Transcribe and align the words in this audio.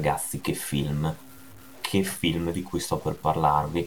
Ragazzi, 0.00 0.40
che 0.40 0.54
film! 0.54 1.14
Che 1.82 2.02
film 2.04 2.52
di 2.52 2.62
cui 2.62 2.80
sto 2.80 2.96
per 2.96 3.16
parlarvi. 3.16 3.86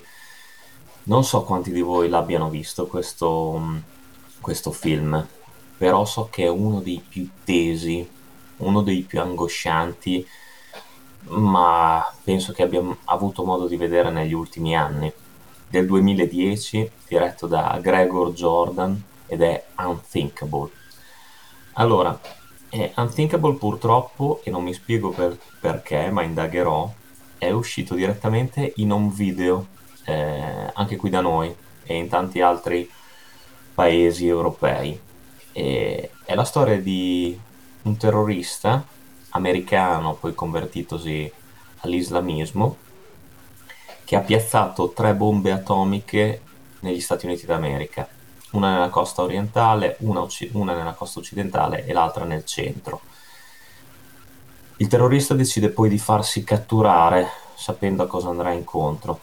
Non 1.05 1.23
so 1.23 1.41
quanti 1.41 1.71
di 1.71 1.81
voi 1.81 2.07
l'abbiano 2.07 2.51
visto 2.51 2.85
questo, 2.85 3.59
questo 4.39 4.71
film, 4.71 5.27
però 5.75 6.05
so 6.05 6.27
che 6.29 6.43
è 6.43 6.49
uno 6.49 6.81
dei 6.81 7.03
più 7.09 7.27
tesi, 7.43 8.07
uno 8.57 8.83
dei 8.83 9.01
più 9.01 9.21
angoscianti, 9.21 10.23
ma 11.29 12.07
penso 12.23 12.53
che 12.53 12.61
abbia 12.61 12.83
avuto 13.05 13.43
modo 13.43 13.65
di 13.65 13.75
vedere 13.75 14.11
negli 14.11 14.33
ultimi 14.33 14.77
anni. 14.77 15.11
Del 15.67 15.87
2010, 15.87 16.91
diretto 17.07 17.47
da 17.47 17.79
Gregor 17.81 18.33
Jordan 18.33 19.03
ed 19.25 19.41
è 19.41 19.65
Unthinkable. 19.77 20.69
Allora, 21.73 22.19
eh, 22.73 22.91
Unthinkable 22.95 23.53
purtroppo, 23.53 24.41
e 24.43 24.49
non 24.49 24.63
mi 24.63 24.73
spiego 24.73 25.11
per, 25.11 25.37
perché, 25.59 26.09
ma 26.09 26.23
indagherò, 26.23 26.91
è 27.37 27.51
uscito 27.51 27.93
direttamente 27.93 28.73
in 28.77 28.91
home 28.91 29.11
video, 29.13 29.67
eh, 30.05 30.71
anche 30.73 30.95
qui 30.95 31.11
da 31.11 31.21
noi 31.21 31.55
e 31.83 31.95
in 31.95 32.07
tanti 32.07 32.41
altri 32.41 32.89
paesi 33.75 34.27
europei. 34.27 34.99
E 35.51 36.09
è 36.25 36.33
la 36.33 36.43
storia 36.43 36.81
di 36.81 37.39
un 37.83 37.95
terrorista 37.95 38.83
americano, 39.29 40.15
poi 40.15 40.33
convertitosi 40.33 41.31
all'islamismo, 41.81 42.77
che 44.03 44.15
ha 44.15 44.21
piazzato 44.21 44.89
tre 44.89 45.13
bombe 45.13 45.51
atomiche 45.51 46.41
negli 46.79 47.01
Stati 47.01 47.27
Uniti 47.27 47.45
d'America 47.45 48.07
una 48.53 48.73
nella 48.73 48.89
costa 48.89 49.21
orientale, 49.21 49.97
una, 49.99 50.21
occ- 50.21 50.49
una 50.53 50.73
nella 50.73 50.93
costa 50.93 51.19
occidentale 51.19 51.85
e 51.85 51.93
l'altra 51.93 52.25
nel 52.25 52.45
centro. 52.45 53.01
Il 54.77 54.87
terrorista 54.87 55.33
decide 55.33 55.69
poi 55.69 55.89
di 55.89 55.97
farsi 55.97 56.43
catturare 56.43 57.29
sapendo 57.55 58.03
a 58.03 58.07
cosa 58.07 58.29
andrà 58.29 58.51
incontro. 58.51 59.19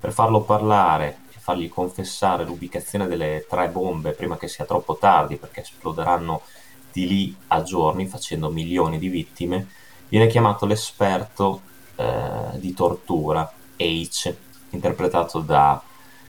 Per 0.00 0.12
farlo 0.12 0.42
parlare 0.42 1.18
e 1.34 1.38
fargli 1.38 1.68
confessare 1.68 2.44
l'ubicazione 2.44 3.06
delle 3.06 3.46
tre 3.48 3.68
bombe 3.68 4.12
prima 4.12 4.36
che 4.36 4.48
sia 4.48 4.64
troppo 4.64 4.96
tardi 4.96 5.36
perché 5.36 5.60
esploderanno 5.60 6.42
di 6.90 7.06
lì 7.06 7.36
a 7.48 7.62
giorni 7.62 8.06
facendo 8.06 8.50
milioni 8.50 8.98
di 8.98 9.08
vittime, 9.08 9.68
viene 10.08 10.26
chiamato 10.26 10.66
l'esperto 10.66 11.62
eh, 11.96 12.58
di 12.58 12.74
tortura, 12.74 13.50
H, 13.76 14.34
interpretato 14.70 15.38
da 15.40 15.80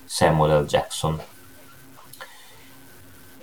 Samuel 0.05 0.63
L. 0.63 0.65
Jackson 0.65 1.21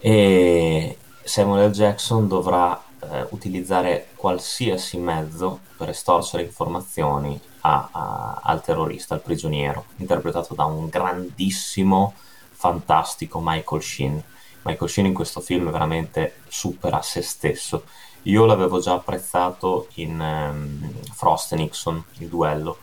e 0.00 0.96
Samuel. 1.22 1.70
Jackson 1.70 2.26
dovrà 2.26 2.82
eh, 3.00 3.26
utilizzare 3.30 4.08
qualsiasi 4.16 4.96
mezzo 4.98 5.60
per 5.76 5.90
estorcere 5.90 6.42
informazioni 6.42 7.38
a, 7.60 7.88
a, 7.90 8.40
al 8.42 8.62
terrorista, 8.62 9.14
al 9.14 9.22
prigioniero, 9.22 9.84
interpretato 9.96 10.54
da 10.54 10.64
un 10.64 10.88
grandissimo, 10.88 12.14
fantastico 12.50 13.40
Michael 13.42 13.82
Sheen. 13.82 14.22
Michael 14.62 14.90
Sheen 14.90 15.06
in 15.06 15.14
questo 15.14 15.40
film 15.40 15.70
veramente 15.70 16.40
supera 16.48 17.00
se 17.02 17.22
stesso. 17.22 17.84
Io 18.24 18.44
l'avevo 18.44 18.80
già 18.80 18.92
apprezzato 18.94 19.88
in 19.94 20.20
um, 20.20 20.92
Frost 21.14 21.52
e 21.52 21.56
Nixon, 21.56 22.04
il 22.18 22.28
duello, 22.28 22.76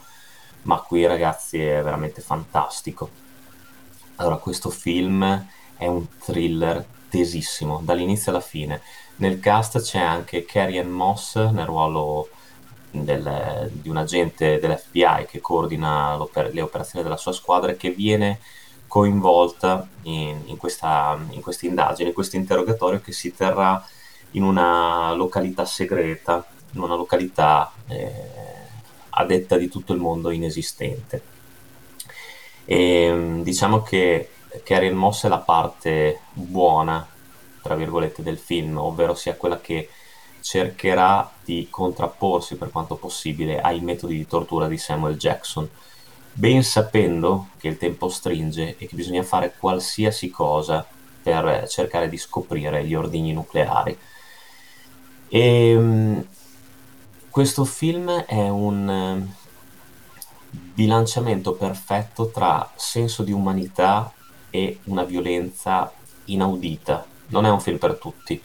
ma 0.63 0.79
qui 0.79 1.05
ragazzi 1.05 1.61
è 1.61 1.83
veramente 1.83 2.21
fantastico. 2.21 3.09
Allora, 4.15 4.37
questo 4.37 4.71
film 4.71 5.47
è 5.77 5.85
un 5.85 6.07
thriller 6.17 6.83
tesissimo, 7.09 7.81
dall'inizio 7.83 8.31
alla 8.31 8.41
fine. 8.41 8.81
Nel 9.17 9.39
cast 9.39 9.81
c'è 9.81 9.99
anche 9.99 10.45
Carrie 10.45 10.79
Ann 10.79 10.89
Moss 10.89 11.35
nel 11.37 11.65
ruolo 11.65 12.29
del, 12.91 13.69
di 13.71 13.89
un 13.89 13.97
agente 13.97 14.59
dell'FBI 14.59 15.25
che 15.27 15.39
coordina 15.39 16.17
le 16.51 16.61
operazioni 16.61 17.03
della 17.03 17.17
sua 17.17 17.31
squadra 17.31 17.71
e 17.71 17.77
che 17.77 17.91
viene 17.91 18.39
coinvolta 18.87 19.87
in, 20.03 20.41
in, 20.45 20.57
questa, 20.57 21.17
in 21.31 21.41
questa 21.41 21.65
indagine, 21.65 22.09
in 22.09 22.15
questo 22.15 22.37
interrogatorio 22.37 23.01
che 23.01 23.11
si 23.11 23.35
terrà 23.35 23.85
in 24.31 24.43
una 24.43 25.13
località 25.13 25.65
segreta, 25.65 26.45
in 26.71 26.81
una 26.81 26.95
località 26.95 27.71
eh, 27.87 28.11
a 29.09 29.25
detta 29.25 29.57
di 29.57 29.67
tutto 29.67 29.93
il 29.93 29.99
mondo 29.99 30.29
inesistente. 30.31 31.35
E, 32.65 33.39
diciamo 33.41 33.81
che 33.81 34.29
Carrie 34.63 34.91
Moss 34.91 35.25
è 35.25 35.27
la 35.27 35.39
parte 35.39 36.21
buona, 36.33 37.05
tra 37.61 37.75
virgolette, 37.75 38.23
del 38.23 38.37
film, 38.37 38.77
ovvero 38.77 39.15
sia 39.15 39.35
quella 39.35 39.59
che 39.59 39.89
cercherà 40.41 41.29
di 41.43 41.67
contrapporsi 41.69 42.55
per 42.55 42.71
quanto 42.71 42.95
possibile 42.95 43.59
ai 43.59 43.81
metodi 43.81 44.15
di 44.15 44.27
tortura 44.27 44.67
di 44.67 44.77
Samuel 44.77 45.17
Jackson, 45.17 45.69
ben 46.31 46.63
sapendo 46.63 47.49
che 47.57 47.67
il 47.67 47.77
tempo 47.77 48.09
stringe 48.09 48.77
e 48.77 48.87
che 48.87 48.95
bisogna 48.95 49.23
fare 49.23 49.55
qualsiasi 49.57 50.29
cosa 50.29 50.85
per 51.21 51.67
cercare 51.67 52.07
di 52.07 52.17
scoprire 52.17 52.85
gli 52.85 52.93
ordigni 52.93 53.33
nucleari. 53.33 53.97
E, 55.27 55.75
um, 55.75 56.25
questo 57.29 57.65
film 57.65 58.09
è 58.09 58.47
un 58.47 59.27
bilanciamento 60.49 61.53
perfetto 61.53 62.29
tra 62.29 62.71
senso 62.75 63.23
di 63.23 63.31
umanità 63.31 64.11
e 64.57 64.79
una 64.85 65.03
violenza 65.03 65.91
inaudita. 66.25 67.05
Non 67.27 67.45
è 67.45 67.49
un 67.49 67.61
film 67.61 67.77
per 67.77 67.95
tutti. 67.95 68.41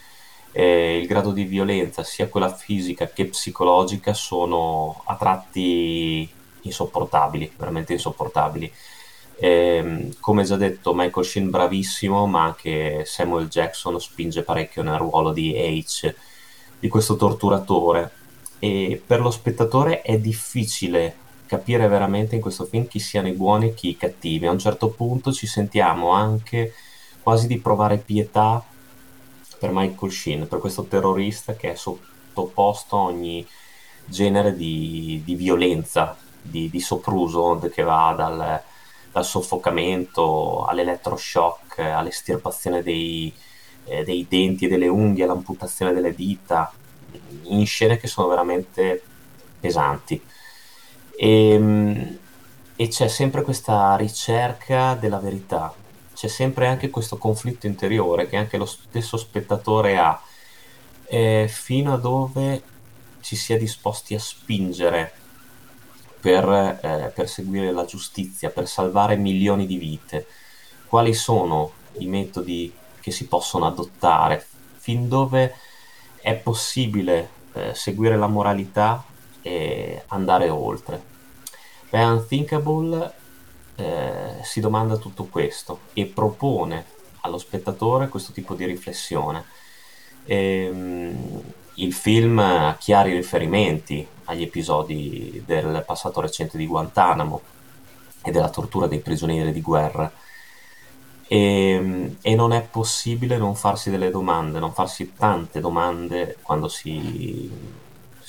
Eh, 0.53 0.99
il 0.99 1.07
grado 1.07 1.31
di 1.33 1.45
violenza, 1.45 2.03
sia 2.03 2.29
quella 2.29 2.53
fisica 2.55 3.07
che 3.07 3.27
psicologica, 3.27 4.13
sono 4.13 5.03
a 5.07 5.17
tratti 5.17 6.29
insopportabili, 6.61 7.53
veramente 7.57 7.95
insopportabili. 7.95 8.71
Eh, 9.37 10.11
come 10.21 10.45
già 10.45 10.57
detto, 10.57 10.93
Michael 10.95 11.25
Sheen 11.25 11.49
bravissimo, 11.49 12.27
ma 12.27 12.45
anche 12.45 13.05
Samuel 13.07 13.49
Jackson 13.49 13.99
spinge 13.99 14.43
parecchio 14.43 14.83
nel 14.83 14.99
ruolo 14.99 15.33
di 15.33 15.55
H, 15.55 16.15
di 16.79 16.89
questo 16.89 17.17
torturatore. 17.17 18.11
E 18.59 19.01
per 19.05 19.21
lo 19.21 19.31
spettatore 19.31 20.03
è 20.03 20.19
difficile 20.19 21.17
capire 21.53 21.87
veramente 21.87 22.35
in 22.35 22.41
questo 22.41 22.65
film 22.65 22.89
chi 22.89 22.99
siano 22.99 23.29
i 23.29 23.33
buoni 23.33 23.67
e 23.69 23.75
chi 23.75 23.91
i 23.91 23.97
cattivi. 23.99 24.47
A 24.47 24.51
un 24.51 24.59
certo 24.59 24.89
punto 24.89 25.33
ci 25.33 25.47
sentiamo 25.47 26.13
anche 26.13 26.73
quasi 27.23 27.47
di 27.47 27.59
provare 27.59 27.99
pietà 27.99 28.65
per 29.59 29.69
Michael 29.71 30.11
Sheen, 30.11 30.49
per 30.49 30.61
questo 30.61 30.85
terrorista 30.85 31.55
che 31.55 31.73
è 31.73 31.75
sottoposto 31.75 32.97
a 32.97 33.03
ogni 33.03 33.47
genere 34.07 34.57
di, 34.57 35.21
di 35.27 35.35
violenza, 35.35 36.17
di, 36.41 36.71
di, 36.71 36.81
sopruso 36.81 37.59
che 37.71 37.83
va 37.83 38.15
dal, 38.17 38.63
dal 39.13 39.25
soffocamento 39.25 40.65
all'elettroshock, 40.65 41.81
all'estirpazione 41.81 42.83
dei, 42.83 43.31
eh, 43.85 44.05
dei 44.05 44.27
denti 44.27 44.65
e 44.65 44.69
delle 44.69 44.89
unghie, 44.89 45.25
all'amputazione 45.25 45.93
delle 45.93 46.15
dita, 46.15 46.73
in 47.43 47.67
scene 47.67 47.99
che 47.99 48.07
sono 48.07 48.29
veramente 48.29 49.03
pesanti. 49.61 50.19
E, 51.23 51.51
ehm, 51.51 52.19
e 52.75 52.89
c'è 52.89 53.07
sempre 53.07 53.43
questa 53.43 53.95
ricerca 53.95 54.95
della 54.95 55.19
verità, 55.19 55.73
c'è 56.13 56.27
sempre 56.27 56.67
anche 56.67 56.91
questo 56.91 57.17
conflitto 57.17 57.69
interiore 57.69 58.27
che 58.27 58.37
anche 58.37 58.57
lo 58.57 58.65
stesso 58.67 59.17
spettatore 59.17 59.99
ha, 59.99 60.21
eh, 61.07 61.47
fino 61.49 61.95
a 61.95 61.97
dove 61.97 62.63
ci 63.21 63.37
si 63.37 63.53
è 63.53 63.57
disposti 63.57 64.17
a 64.17 64.19
spingere 64.19 65.13
per 66.19 66.45
eh, 66.83 67.13
perseguire 67.15 67.71
la 67.71 67.85
giustizia, 67.85 68.51
per 68.51 68.67
salvare 68.67 69.15
milioni 69.15 69.67
di 69.67 69.77
vite. 69.77 70.27
Quali 70.89 71.15
sono 71.15 71.71
i 71.99 72.07
metodi 72.07 72.73
che 73.01 73.13
si 73.13 73.29
possono 73.29 73.67
adottare? 73.67 74.45
Fin 74.79 75.09
dove 75.09 75.55
è 76.21 76.35
possibile 76.35 77.29
eh, 77.53 77.75
seguire 77.75 78.17
la 78.17 78.27
moralità 78.27 79.05
e 79.41 80.03
andare 80.09 80.49
oltre. 80.49 81.12
Beh, 81.93 82.05
Unthinkable 82.05 83.13
eh, 83.75 84.39
si 84.41 84.61
domanda 84.61 84.97
tutto 84.97 85.25
questo 85.25 85.81
e 85.93 86.07
propone 86.07 86.87
allo 87.21 87.37
spettatore 87.37 88.09
questo 88.09 88.33
tipo 88.33 88.55
di 88.55 88.65
riflessione. 88.65 89.45
E, 90.25 90.71
um, 90.73 91.43
il 91.75 91.93
film 91.93 92.39
ha 92.39 92.77
chiari 92.81 93.13
riferimenti 93.13 94.07
agli 94.25 94.41
episodi 94.41 95.43
del 95.45 95.83
passato 95.87 96.23
recente 96.23 96.57
di 96.57 96.67
Guantanamo 96.67 97.43
e 98.23 98.31
della 98.31 98.49
tortura 98.49 98.87
dei 98.87 99.01
prigionieri 99.01 99.53
di 99.53 99.61
guerra. 99.61 100.11
E, 101.29 102.17
e, 102.23 102.35
non 102.35 102.55
è 102.55 102.63
possibile 102.63 103.37
non 103.37 103.55
farsi 103.55 103.91
delle 103.91 104.09
domande, 104.09 104.59
non 104.61 104.73
farsi 104.73 105.13
tante 105.15 105.61
domande 105.61 106.39
quando 106.41 106.69
si, 106.69 107.51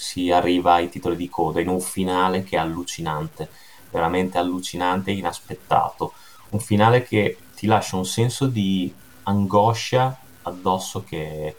si 0.04 0.32
arriva 0.32 0.74
ai 0.74 0.90
titoli 0.90 1.16
di 1.16 1.30
coda 1.30 1.62
in 1.62 1.70
un 1.70 1.80
finale 1.80 2.44
che 2.44 2.58
è 2.58 2.60
allucinante, 2.60 3.50
veramente 3.90 4.38
allucinante 4.38 5.12
e 5.12 5.16
inaspettato. 5.16 6.12
Un 6.50 6.60
finale 6.60 7.04
che 7.04 7.38
ti 7.56 7.68
lascia 7.68 7.96
un 7.96 8.06
senso 8.06 8.48
di 8.48 8.94
angoscia 9.24 10.20
addosso 10.42 11.06
che 11.06 11.56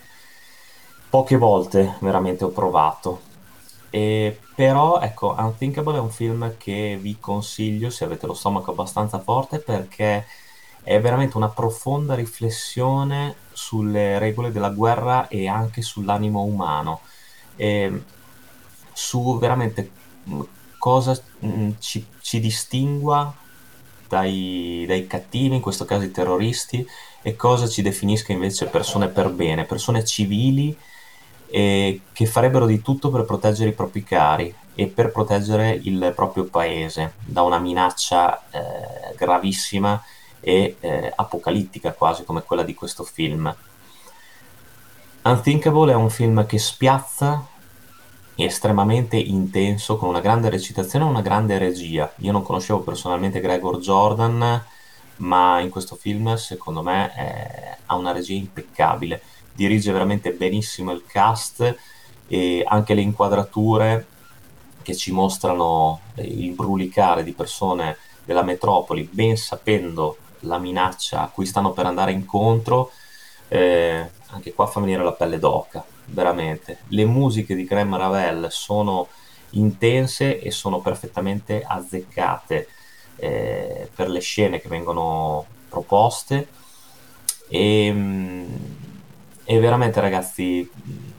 poche 1.08 1.38
volte 1.38 1.96
veramente 2.00 2.44
ho 2.44 2.50
provato. 2.50 3.32
E, 3.88 4.38
però 4.55 5.00
ecco, 5.00 5.35
Unthinkable 5.38 5.96
è 5.96 6.00
un 6.00 6.11
film 6.11 6.56
che 6.58 6.99
vi 7.00 7.17
consiglio 7.19 7.88
se 7.88 8.05
avete 8.05 8.26
lo 8.26 8.35
stomaco 8.35 8.73
abbastanza 8.73 9.20
forte 9.20 9.58
perché 9.58 10.26
è 10.82 11.00
veramente 11.00 11.38
una 11.38 11.49
profonda 11.49 12.14
riflessione 12.14 13.37
sulle 13.52 14.19
regole 14.19 14.52
della 14.52 14.69
guerra 14.69 15.29
e 15.29 15.49
anche 15.49 15.81
sull'animo 15.81 16.43
umano. 16.43 17.00
E 17.56 18.02
su 18.94 19.38
veramente 19.38 19.91
mm, 20.29 20.41
cosa 20.79 21.20
mm, 21.44 21.70
ci, 21.79 22.06
ci 22.20 22.41
distingua 22.41 23.35
dai, 24.08 24.85
dai 24.87 25.06
cattivi, 25.06 25.56
in 25.56 25.61
questo 25.61 25.85
caso 25.85 26.05
i 26.05 26.11
terroristi, 26.11 26.87
e 27.23 27.37
cosa 27.37 27.69
ci 27.69 27.82
definisca 27.82 28.32
invece 28.32 28.67
persone 28.67 29.08
per 29.08 29.31
bene, 29.31 29.64
persone 29.64 30.05
civili 30.05 30.76
eh, 31.46 32.00
che 32.12 32.26
farebbero 32.26 32.67
di 32.67 32.82
tutto 32.82 33.11
per 33.11 33.25
proteggere 33.25 33.70
i 33.70 33.75
propri 33.75 34.02
cari 34.02 34.55
e 34.75 34.87
per 34.88 35.11
proteggere 35.11 35.70
il 35.70 36.12
proprio 36.14 36.44
paese 36.44 37.14
da 37.25 37.43
una 37.43 37.58
minaccia 37.58 38.43
eh, 38.50 39.14
gravissima 39.17 40.02
e 40.41 40.76
eh, 40.81 41.12
apocalittica 41.14 41.93
quasi 41.93 42.25
come 42.25 42.43
quella 42.43 42.62
di 42.62 42.75
questo 42.75 43.05
film. 43.05 43.55
Unthinkable 45.23 45.93
è 45.93 45.94
un 45.94 46.11
film 46.11 46.44
che 46.44 46.58
spiazza 46.58 47.46
estremamente 48.36 49.16
intenso, 49.16 49.96
con 49.96 50.08
una 50.08 50.20
grande 50.20 50.50
recitazione 50.50 51.04
e 51.04 51.08
una 51.08 51.22
grande 51.22 51.58
regia. 51.58 52.12
Io 52.19 52.32
non 52.32 52.42
conoscevo 52.42 52.81
personalmente 52.81 53.40
Gregor 53.40 53.78
Jordan, 53.78 54.64
ma 55.16 55.60
in 55.60 55.70
questo 55.70 55.94
film 55.94 56.34
secondo 56.34 56.82
me 56.82 57.12
è, 57.12 57.76
ha 57.86 57.94
una 57.94 58.12
regia 58.12 58.34
impeccabile, 58.34 59.22
dirige 59.52 59.92
veramente 59.92 60.32
benissimo 60.32 60.90
il 60.90 61.04
cast 61.06 61.76
e 62.26 62.64
anche 62.66 62.94
le 62.94 63.02
inquadrature 63.02 64.06
che 64.82 64.96
ci 64.96 65.12
mostrano 65.12 66.00
il 66.16 66.52
brulicare 66.52 67.22
di 67.22 67.32
persone 67.32 67.96
della 68.25 68.42
metropoli, 68.42 69.08
ben 69.10 69.36
sapendo 69.36 70.19
la 70.40 70.58
minaccia 70.58 71.22
a 71.22 71.28
cui 71.28 71.46
stanno 71.46 71.72
per 71.72 71.86
andare 71.86 72.12
incontro, 72.12 72.90
eh, 73.48 74.10
anche 74.31 74.52
qua 74.52 74.66
fa 74.66 74.81
venire 74.81 75.04
la 75.04 75.12
pelle 75.12 75.38
d'oca 75.38 75.84
veramente. 76.06 76.78
Le 76.88 77.04
musiche 77.04 77.54
di 77.54 77.64
Graham 77.64 77.96
Ravel 77.96 78.48
sono 78.50 79.08
intense 79.50 80.40
e 80.40 80.50
sono 80.50 80.80
perfettamente 80.80 81.62
azzeccate 81.66 82.68
eh, 83.16 83.88
per 83.94 84.08
le 84.08 84.20
scene 84.20 84.60
che 84.60 84.68
vengono 84.68 85.46
proposte 85.68 86.48
e, 87.48 87.90
mm, 87.92 88.54
e, 89.44 89.58
veramente 89.58 90.00
ragazzi 90.00 90.68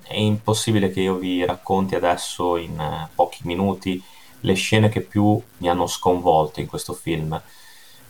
è 0.01 0.17
impossibile 0.17 0.91
che 0.91 1.01
io 1.01 1.15
vi 1.15 1.45
racconti 1.45 1.95
adesso 1.95 2.57
in 2.57 2.79
eh, 2.79 3.09
pochi 3.13 3.41
minuti 3.43 4.01
le 4.41 4.53
scene 4.53 4.89
che 4.89 5.01
più 5.01 5.41
mi 5.57 5.69
hanno 5.69 5.87
sconvolto 5.87 6.59
in 6.59 6.67
questo 6.67 6.93
film 6.93 7.39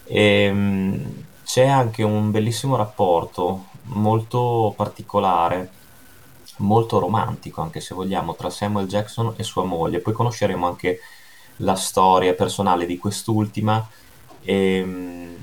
e, 0.05 0.51
mm, 0.51 1.05
c'è 1.43 1.67
anche 1.67 2.03
un 2.03 2.31
bellissimo 2.31 2.75
rapporto 2.75 3.65
molto 3.83 4.73
particolare 4.75 5.69
molto 6.57 6.99
romantico, 6.99 7.61
anche 7.61 7.79
se 7.79 7.93
vogliamo, 7.95 8.35
tra 8.35 8.49
Samuel 8.49 8.87
Jackson 8.87 9.33
e 9.35 9.43
sua 9.43 9.63
moglie. 9.63 9.99
Poi 9.99 10.13
conosceremo 10.13 10.65
anche 10.67 10.99
la 11.57 11.75
storia 11.75 12.33
personale 12.33 12.85
di 12.85 12.97
quest'ultima 12.97 13.87
e, 14.41 14.77
ehm, 14.77 15.35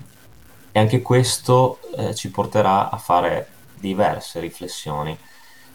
e 0.72 0.78
anche 0.78 1.02
questo 1.02 1.80
eh, 1.96 2.14
ci 2.14 2.30
porterà 2.30 2.90
a 2.90 2.96
fare 2.96 3.48
diverse 3.78 4.40
riflessioni. 4.40 5.16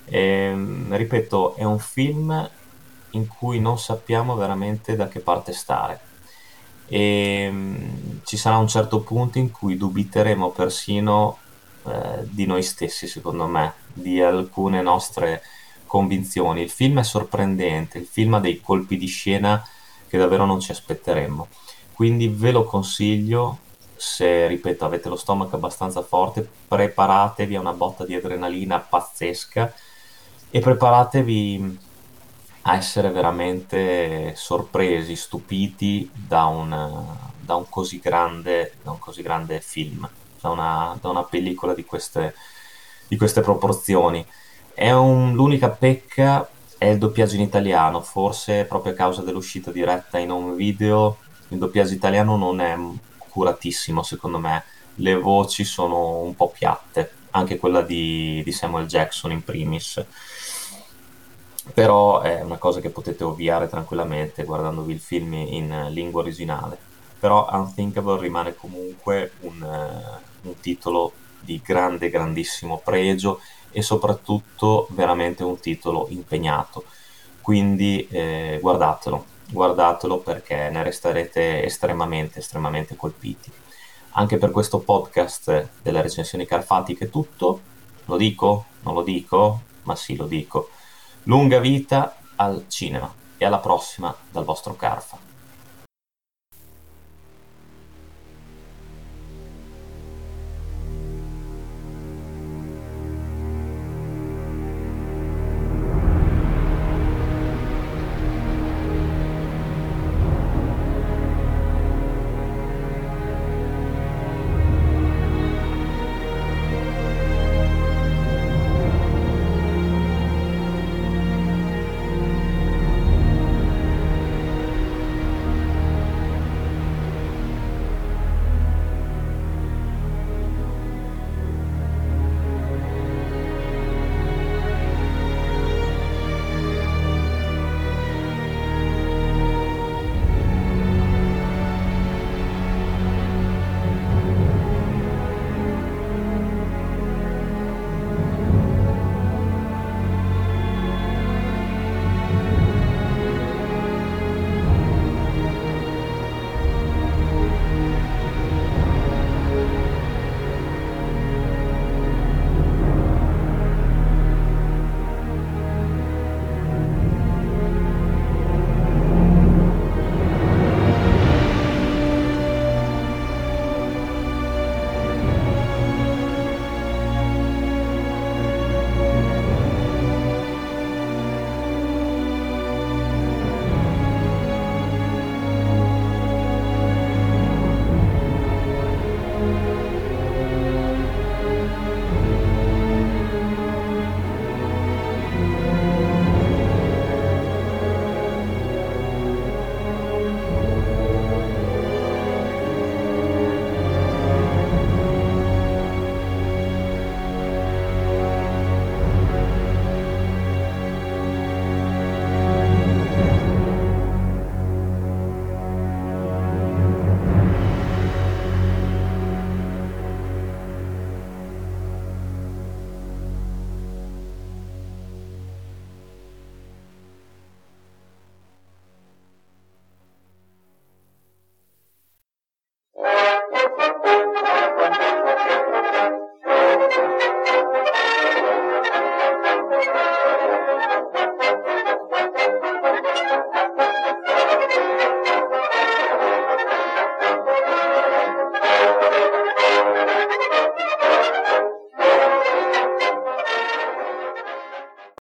E, 0.06 0.20
ehm, 0.20 0.96
ripeto, 0.96 1.56
è 1.56 1.64
un 1.64 1.80
film 1.80 2.50
in 3.12 3.28
cui 3.28 3.60
non 3.60 3.78
sappiamo 3.80 4.36
veramente 4.36 4.96
da 4.96 5.08
che 5.08 5.20
parte 5.20 5.54
stare. 5.54 6.00
E 6.88 7.44
ehm, 7.48 8.22
ci 8.24 8.38
sarà 8.38 8.58
un 8.58 8.68
certo 8.68 9.02
punto 9.02 9.38
in 9.38 9.52
cui 9.52 9.78
dubiteremo 9.78 10.50
persino 10.52 11.38
eh, 11.88 12.24
di 12.24 12.46
noi 12.46 12.64
stessi, 12.64 13.08
secondo 13.08 13.48
me, 13.48 13.74
di 13.94 14.22
alcune 14.22 14.82
nostre 14.82 15.42
convinzioni. 15.86 16.62
Il 16.62 16.70
film 16.70 17.00
è 17.00 17.04
sorprendente, 17.04 17.98
il 17.98 18.06
film 18.06 18.36
ha 18.36 18.40
dei 18.40 18.62
colpi 18.62 18.98
di 18.98 19.08
scena 19.08 19.66
che 20.08 20.18
davvero 20.18 20.46
non 20.46 20.60
ci 20.60 20.72
aspetteremmo. 20.72 21.48
Quindi 21.94 22.28
ve 22.28 22.52
lo 22.52 22.66
consiglio, 22.66 23.60
se 23.96 24.48
ripeto 24.48 24.86
avete 24.86 25.10
lo 25.10 25.16
stomaco 25.16 25.56
abbastanza 25.56 26.04
forte, 26.04 26.48
preparatevi 26.68 27.56
a 27.56 27.60
una 27.60 27.74
botta 27.74 28.06
di 28.06 28.14
adrenalina 28.14 28.80
pazzesca 28.80 29.74
e 30.50 30.60
preparatevi 30.60 31.80
a 32.64 32.76
essere 32.76 33.10
veramente 33.10 34.34
sorpresi, 34.36 35.16
stupiti 35.16 36.10
da 36.14 36.46
un, 36.46 37.06
da 37.40 37.56
un, 37.56 37.66
così, 37.70 38.00
grande, 38.00 38.74
da 38.84 38.92
un 38.92 39.00
così 39.00 39.22
grande 39.22 39.62
film 39.62 40.08
da 40.48 40.50
una, 40.50 40.98
da 41.02 41.10
una 41.10 41.24
pellicola 41.24 41.74
di 41.74 41.84
queste, 41.84 42.34
di 43.08 43.18
queste 43.18 43.42
proporzioni. 43.42 44.26
Un, 44.76 45.34
l'unica 45.34 45.70
pecca 45.70 46.48
è 46.78 46.86
il 46.86 46.98
doppiaggio 46.98 47.36
in 47.36 47.42
italiano, 47.42 48.02
forse 48.02 48.66
proprio 48.66 48.94
a 48.94 48.96
causa 48.96 49.22
dell'uscita 49.22 49.72
diretta 49.72 50.20
in 50.20 50.32
home 50.32 50.56
video, 50.56 51.18
il 51.50 51.58
doppiaggio 51.58 51.94
italiano 51.94 52.38
non 52.38 52.62
è 52.62 52.78
curatissimo 53.30 54.04
secondo 54.04 54.38
me, 54.38 54.64
le 54.96 55.16
voci 55.16 55.64
sono 55.64 56.20
un 56.20 56.36
po' 56.36 56.50
piatte, 56.50 57.12
anche 57.32 57.58
quella 57.58 57.82
di, 57.82 58.42
di 58.44 58.52
Samuel 58.52 58.88
Jackson 58.88 59.32
in 59.32 59.44
primis. 59.44 60.04
Però 61.74 62.22
è 62.22 62.42
una 62.42 62.58
cosa 62.58 62.80
che 62.80 62.90
potete 62.90 63.26
ovviare 63.26 63.68
tranquillamente 63.68 64.46
guardandovi 64.46 64.94
il 64.94 65.00
film 65.00 65.34
in 65.34 65.88
lingua 65.90 66.22
originale. 66.22 66.78
Però 67.20 67.48
Unthinkable 67.52 68.20
rimane 68.20 68.56
comunque 68.56 69.32
un, 69.42 69.62
un 70.42 70.60
titolo 70.60 71.14
di 71.40 71.62
grande, 71.64 72.10
grandissimo 72.10 72.82
pregio 72.84 73.40
e 73.72 73.82
soprattutto 73.82 74.88
veramente 74.92 75.44
un 75.44 75.60
titolo 75.60 76.08
impegnato. 76.10 76.84
Quindi 77.42 78.08
eh, 78.10 78.60
guardatelo, 78.62 79.26
guardatelo 79.50 80.18
perché 80.20 80.70
ne 80.70 80.84
resterete 80.84 81.64
estremamente, 81.64 82.40
estremamente 82.40 82.96
colpiti. 82.96 83.52
Anche 84.12 84.38
per 84.38 84.52
questo 84.52 84.80
podcast 84.80 85.70
delle 85.82 86.02
recensioni 86.02 86.46
carfatiche 86.46 87.06
è 87.06 87.10
tutto. 87.10 87.62
Lo 88.06 88.18
dico? 88.18 88.66
Non 88.82 88.94
lo 88.96 89.04
dico? 89.04 89.62
Ma 89.84 89.96
sì, 89.96 90.16
lo 90.16 90.26
dico. 90.26 90.70
Lunga 91.24 91.60
vita 91.60 92.18
al 92.36 92.66
cinema 92.68 93.14
e 93.38 93.46
alla 93.46 93.60
prossima 93.60 94.16
dal 94.32 94.44
vostro 94.44 94.76
Carfa. 94.76 95.27